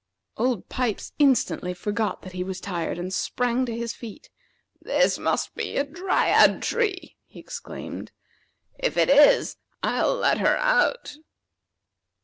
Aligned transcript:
Old 0.35 0.67
Pipes 0.67 1.13
instantly 1.19 1.75
forgot 1.75 2.23
that 2.23 2.31
he 2.31 2.43
was 2.43 2.59
tired, 2.59 2.97
and 2.97 3.13
sprang 3.13 3.67
to 3.67 3.77
his 3.77 3.93
feet. 3.93 4.31
"This 4.81 5.19
must 5.19 5.53
be 5.53 5.77
a 5.77 5.83
Dryad 5.83 6.63
tree!" 6.63 7.17
he 7.27 7.37
exclaimed. 7.39 8.11
"If 8.79 8.97
it 8.97 9.11
is, 9.11 9.57
I'll 9.83 10.15
let 10.15 10.39
her 10.39 10.57
out." 10.57 11.17